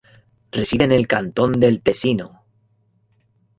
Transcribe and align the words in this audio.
Reside 0.51 0.85
en 0.85 0.93
el 0.93 1.05
cantón 1.05 1.59
del 1.59 1.83
Tesino. 1.83 2.41